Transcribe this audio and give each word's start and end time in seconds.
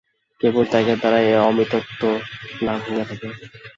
কেবল 0.41 0.63
ত্যাগের 0.71 0.97
দ্বারাই 0.99 1.25
এই 1.29 1.39
অমৃতত্ব 1.41 2.01
লাভ 2.61 2.79
হইয়া 2.85 3.05
থাকে। 3.09 3.27